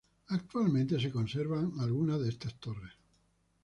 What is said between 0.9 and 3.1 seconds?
se conserva algunas de estas torres.